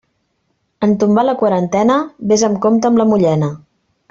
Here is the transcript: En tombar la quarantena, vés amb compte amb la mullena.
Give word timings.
En 0.87 0.95
tombar 1.03 1.25
la 1.27 1.35
quarantena, 1.43 1.99
vés 2.33 2.47
amb 2.51 2.61
compte 2.67 2.91
amb 2.93 3.03
la 3.03 3.09
mullena. 3.13 3.53